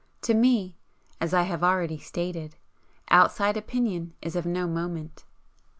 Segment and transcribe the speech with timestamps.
[0.23, 0.79] To me,
[1.19, 2.55] as I have already stated,
[3.11, 5.25] outside opinion is of no moment.